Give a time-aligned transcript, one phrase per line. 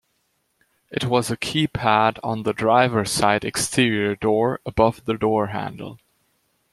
[0.89, 5.99] It was a keypad on the driver-side exterior door above the door handle.